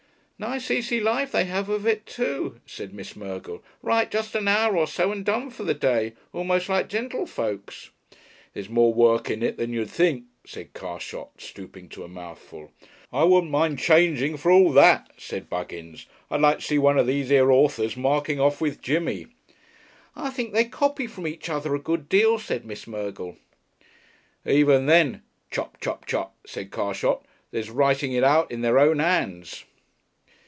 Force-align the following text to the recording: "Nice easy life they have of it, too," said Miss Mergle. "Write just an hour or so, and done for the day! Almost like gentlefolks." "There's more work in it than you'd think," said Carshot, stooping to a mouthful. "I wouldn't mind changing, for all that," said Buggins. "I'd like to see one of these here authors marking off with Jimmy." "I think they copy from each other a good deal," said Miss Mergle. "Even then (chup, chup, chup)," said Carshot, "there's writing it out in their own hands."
"Nice 0.43 0.71
easy 0.71 0.99
life 0.99 1.31
they 1.33 1.43
have 1.45 1.69
of 1.69 1.85
it, 1.85 2.07
too," 2.07 2.59
said 2.65 2.95
Miss 2.95 3.13
Mergle. 3.15 3.61
"Write 3.83 4.09
just 4.09 4.33
an 4.33 4.47
hour 4.47 4.75
or 4.75 4.87
so, 4.87 5.11
and 5.11 5.23
done 5.23 5.51
for 5.51 5.61
the 5.63 5.75
day! 5.75 6.13
Almost 6.33 6.67
like 6.67 6.87
gentlefolks." 6.89 7.91
"There's 8.55 8.67
more 8.67 8.91
work 8.91 9.29
in 9.29 9.43
it 9.43 9.57
than 9.57 9.71
you'd 9.71 9.91
think," 9.91 10.23
said 10.43 10.73
Carshot, 10.73 11.29
stooping 11.39 11.89
to 11.89 12.03
a 12.03 12.07
mouthful. 12.07 12.71
"I 13.13 13.23
wouldn't 13.23 13.51
mind 13.51 13.77
changing, 13.77 14.35
for 14.37 14.49
all 14.51 14.71
that," 14.71 15.11
said 15.15 15.47
Buggins. 15.47 16.07
"I'd 16.31 16.41
like 16.41 16.57
to 16.57 16.65
see 16.65 16.79
one 16.79 16.97
of 16.97 17.05
these 17.05 17.29
here 17.29 17.51
authors 17.51 17.95
marking 17.95 18.39
off 18.39 18.59
with 18.59 18.81
Jimmy." 18.81 19.27
"I 20.15 20.31
think 20.31 20.53
they 20.53 20.65
copy 20.65 21.05
from 21.05 21.27
each 21.27 21.49
other 21.49 21.75
a 21.75 21.79
good 21.79 22.09
deal," 22.09 22.39
said 22.39 22.65
Miss 22.65 22.87
Mergle. 22.87 23.37
"Even 24.43 24.87
then 24.87 25.21
(chup, 25.51 25.79
chup, 25.79 26.07
chup)," 26.07 26.33
said 26.47 26.71
Carshot, 26.71 27.23
"there's 27.51 27.69
writing 27.69 28.11
it 28.13 28.23
out 28.23 28.49
in 28.51 28.61
their 28.61 28.79
own 28.79 28.97
hands." 28.97 29.65